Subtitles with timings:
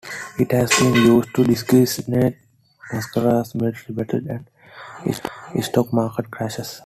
[0.39, 2.35] It has been used to designate
[2.91, 4.47] massacres, military battles
[5.53, 6.79] and stock market crashes.